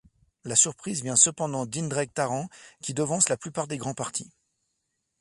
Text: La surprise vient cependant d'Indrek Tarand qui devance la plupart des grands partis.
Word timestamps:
La 0.45 0.55
surprise 0.55 1.03
vient 1.03 1.15
cependant 1.15 1.67
d'Indrek 1.67 2.11
Tarand 2.11 2.49
qui 2.81 2.95
devance 2.95 3.29
la 3.29 3.37
plupart 3.37 3.67
des 3.67 3.77
grands 3.77 3.93
partis. 3.93 4.31